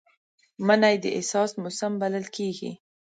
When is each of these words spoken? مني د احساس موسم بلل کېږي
مني 0.67 0.95
د 1.03 1.05
احساس 1.17 1.51
موسم 1.63 1.93
بلل 2.01 2.25
کېږي 2.35 2.71